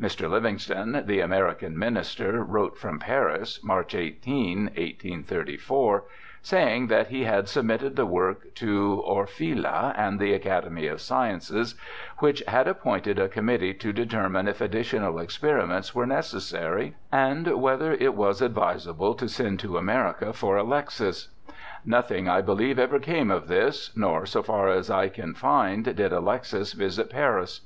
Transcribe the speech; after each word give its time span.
Mr. 0.00 0.30
Livingston, 0.30 1.02
the 1.04 1.18
American 1.18 1.76
minister, 1.76 2.44
wrote 2.44 2.78
from 2.78 3.00
Paris, 3.00 3.58
March 3.64 3.92
18, 3.96 4.66
1834, 4.66 6.04
saying 6.40 6.86
that 6.86 7.08
he 7.08 7.24
had 7.24 7.48
sub 7.48 7.64
mitted 7.64 7.96
the 7.96 8.06
work 8.06 8.54
to 8.54 9.02
Orfila 9.04 9.92
and 9.96 10.20
the 10.20 10.32
Academy 10.32 10.86
of 10.86 11.00
Sciences, 11.00 11.74
which 12.18 12.40
had 12.46 12.68
appointed 12.68 13.18
a 13.18 13.28
committee 13.28 13.74
to 13.74 13.92
determine 13.92 14.46
if 14.46 14.60
addi 14.60 14.78
tional 14.82 15.20
experiments 15.20 15.92
were 15.92 16.06
necessary, 16.06 16.94
and 17.10 17.48
whether 17.60 17.94
it 17.94 18.14
was 18.14 18.40
advisable 18.40 19.12
to 19.16 19.26
send 19.28 19.58
to 19.58 19.76
America 19.76 20.32
for 20.32 20.56
Alexis. 20.56 21.30
Nothing, 21.84 22.28
I 22.28 22.42
believe, 22.42 22.78
ever 22.78 23.00
came 23.00 23.28
of 23.28 23.48
this, 23.48 23.90
nor, 23.96 24.24
so 24.24 24.40
far 24.40 24.68
as 24.68 24.88
I 24.88 25.08
can 25.08 25.34
find, 25.34 25.84
did 25.96 26.12
Alexis 26.12 26.74
visit 26.74 27.10
Paris. 27.10 27.62